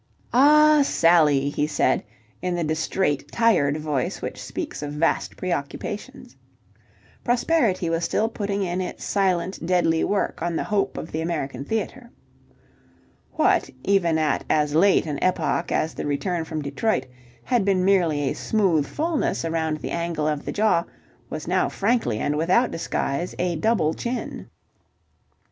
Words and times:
"Ah, 0.33 0.81
Sally!" 0.83 1.51
he 1.51 1.67
said 1.67 2.03
in 2.41 2.55
the 2.55 2.63
distrait, 2.63 3.31
tired 3.31 3.77
voice 3.77 4.19
which 4.19 4.41
speaks 4.41 4.81
of 4.81 4.93
vast 4.93 5.37
preoccupations. 5.37 6.35
Prosperity 7.23 7.87
was 7.87 8.03
still 8.03 8.27
putting 8.27 8.63
in 8.63 8.81
its 8.81 9.03
silent, 9.03 9.63
deadly 9.63 10.03
work 10.03 10.41
on 10.41 10.55
the 10.55 10.63
Hope 10.63 10.97
of 10.97 11.11
the 11.11 11.21
American 11.21 11.63
Theatre. 11.63 12.09
What, 13.33 13.69
even 13.83 14.17
at 14.17 14.43
as 14.49 14.73
late 14.73 15.05
an 15.05 15.19
epoch 15.23 15.71
as 15.71 15.93
the 15.93 16.07
return 16.07 16.45
from 16.45 16.63
Detroit, 16.63 17.05
had 17.43 17.63
been 17.63 17.85
merely 17.85 18.21
a 18.27 18.33
smooth 18.33 18.87
fullness 18.87 19.45
around 19.45 19.77
the 19.81 19.91
angle 19.91 20.27
of 20.27 20.45
the 20.45 20.51
jaw 20.51 20.83
was 21.29 21.47
now 21.47 21.69
frankly 21.69 22.17
and 22.17 22.35
without 22.37 22.71
disguise 22.71 23.35
a 23.37 23.55
double 23.55 23.93
chin. 23.93 24.49